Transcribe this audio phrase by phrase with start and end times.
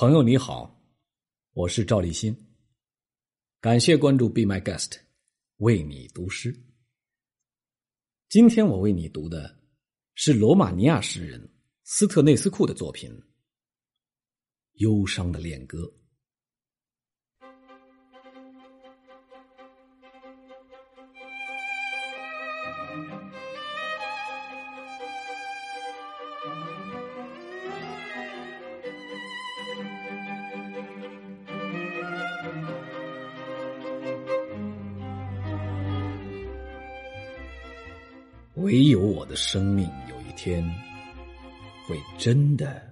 [0.00, 0.80] 朋友你好，
[1.54, 2.32] 我是赵立新。
[3.60, 4.96] 感谢关注 Be My Guest，
[5.56, 6.56] 为你读诗。
[8.28, 9.58] 今天我为你读的
[10.14, 13.10] 是罗马尼亚诗人斯特内斯库的作品
[14.74, 15.78] 《忧伤的恋歌》。
[38.58, 40.64] 唯有我的生命有一天
[41.86, 42.82] 会真的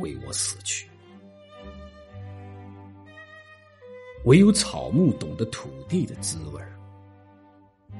[0.00, 0.86] 为我死去，
[4.24, 6.62] 唯有草木懂得土地的滋味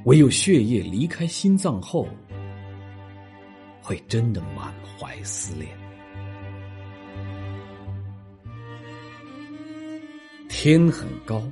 [0.05, 2.06] 唯有血液离开心脏后
[3.81, 5.69] 会真的满怀思念。
[10.48, 11.42] 天很高，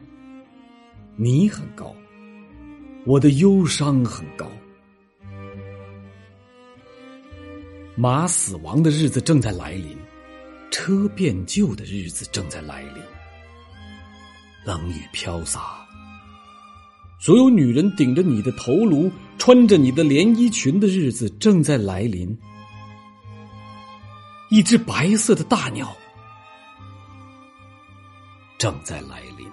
[1.17, 1.95] 你很高。
[3.07, 4.47] 我的忧伤很高，
[8.01, 9.95] 马死亡的日子正在来临，
[10.71, 12.95] 车变旧的日子正在来临，
[14.65, 15.87] 冷雨飘洒，
[17.19, 22.35] 所有女人顶着你的头颅，穿着你的连衣裙的日子正在来临，
[24.49, 25.95] 一只白色的大鸟
[28.57, 29.47] 正在来临。